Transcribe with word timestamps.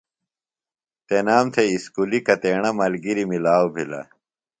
ݨ 0.03 0.05
تنام 1.07 1.45
تھےۡ 1.53 1.69
اُسکُلیۡ 1.73 2.25
کتیݨہ 2.27 2.69
ملگِریۡ 2.79 3.29
ملاؤ 3.31 3.67
بِھلہ؟ 3.73 4.01